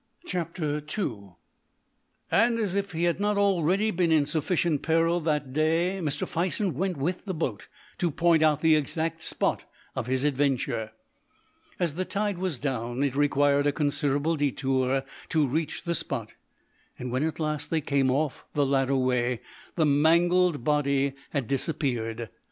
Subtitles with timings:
[0.33, 0.79] II
[2.31, 6.27] And, as if he had not already been in sufficient peril that day, Mr.
[6.27, 7.67] Fison went with the boat
[7.99, 10.91] to point out the exact spot of his adventure.
[11.79, 16.33] As the tide was down, it required a considerable detour to reach the spot,
[16.97, 19.39] and when at last they came off the ladder way,
[19.75, 22.31] the mangled body had disappeared.